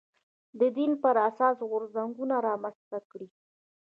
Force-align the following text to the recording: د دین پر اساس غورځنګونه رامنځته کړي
د 0.59 0.61
دین 0.77 0.91
پر 1.03 1.15
اساس 1.29 1.57
غورځنګونه 1.69 2.35
رامنځته 2.47 2.99
کړي 3.11 3.27